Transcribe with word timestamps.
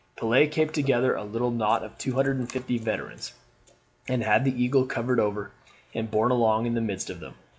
Pelet 0.17 0.51
kept 0.51 0.73
together 0.73 1.13
a 1.13 1.23
little 1.23 1.51
knot 1.51 1.83
of 1.83 1.95
250 1.99 2.79
veterans, 2.79 3.33
and 4.07 4.23
had 4.23 4.43
the 4.43 4.63
eagle 4.63 4.87
covered 4.87 5.19
over, 5.19 5.51
and 5.93 6.09
borne 6.09 6.31
along 6.31 6.65
in 6.65 6.73
the 6.73 6.81
midst 6.81 7.11
of 7.11 7.19
them. 7.19 7.35